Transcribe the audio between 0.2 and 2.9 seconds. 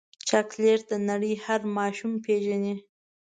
چاکلېټ د نړۍ هر ماشوم پیژني.